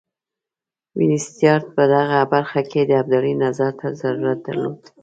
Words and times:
وینسیټارټ 0.97 1.63
په 1.75 1.83
دغه 1.93 2.19
برخه 2.33 2.61
کې 2.69 2.81
د 2.85 2.91
ابدالي 3.01 3.33
نظر 3.43 3.71
ته 3.79 3.87
ضرورت 4.01 4.39
درلود. 4.47 4.79